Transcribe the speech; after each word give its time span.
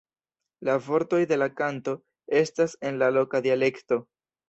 La 0.69 0.77
vortoj 0.85 1.19
de 1.33 1.37
la 1.43 1.49
kanto 1.61 1.95
estas 2.43 2.77
en 2.91 3.01
la 3.05 3.15
loka 3.19 3.47
dialekto. 3.51 4.05